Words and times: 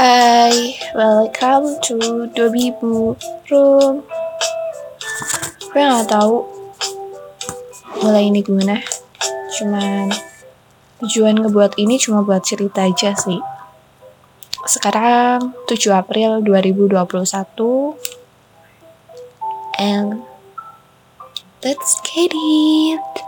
Hai, 0.00 0.80
welcome 0.96 1.76
to 1.84 2.24
Dobibu 2.32 3.20
Room. 3.52 4.00
Gue 5.60 5.76
gak 5.76 6.08
tahu 6.08 6.40
mulai 8.00 8.32
ini 8.32 8.40
gimana. 8.40 8.80
Cuman 9.60 10.08
tujuan 11.04 11.36
ngebuat 11.44 11.76
ini 11.76 12.00
cuma 12.00 12.24
buat 12.24 12.40
cerita 12.40 12.88
aja 12.88 13.12
sih. 13.12 13.44
Sekarang 14.64 15.52
7 15.68 15.92
April 15.92 16.48
2021 16.48 16.96
and 19.84 20.24
let's 21.60 22.00
get 22.08 22.32
it. 22.32 23.19